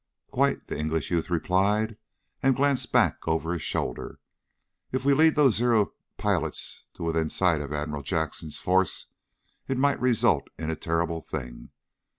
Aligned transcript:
"Quite!" 0.31 0.65
the 0.65 0.79
English 0.79 1.11
youth 1.11 1.29
replied, 1.29 1.95
and 2.41 2.55
glanced 2.55 2.91
back 2.91 3.27
over 3.27 3.53
his 3.53 3.61
shoulder. 3.61 4.19
"If 4.91 5.05
we 5.05 5.13
lead 5.13 5.35
those 5.35 5.53
Zero 5.57 5.93
pilots 6.17 6.85
to 6.95 7.03
within 7.03 7.29
sight 7.29 7.61
of 7.61 7.71
Admiral 7.71 8.01
Jackson's 8.01 8.57
force, 8.59 9.05
it 9.67 9.77
might 9.77 10.01
result 10.01 10.47
in 10.57 10.71
a 10.71 10.75
terrible 10.75 11.21
thing. 11.21 11.69